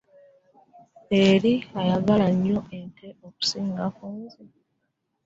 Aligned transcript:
Yali 1.23 1.53
ayagala 1.79 2.27
nnyo 2.33 2.59
ate 2.79 3.07
okusinga 3.27 3.83
ku 3.95 4.05
nze. 4.17 4.41